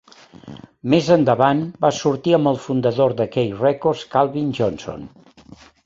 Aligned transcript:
Més 0.93 1.09
endavant, 1.15 1.61
va 1.85 1.91
sortir 1.99 2.35
amb 2.39 2.51
el 2.55 2.59
fundador 2.65 3.15
de 3.23 3.31
K 3.37 3.47
Records 3.63 4.07
Calvin 4.17 4.53
Johnson. 4.63 5.11